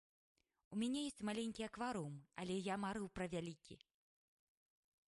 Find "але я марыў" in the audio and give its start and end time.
2.45-3.07